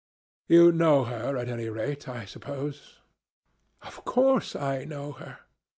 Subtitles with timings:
[0.47, 3.01] You know her, at any rate, I suppose?"
[3.83, 5.41] "Of course I know her.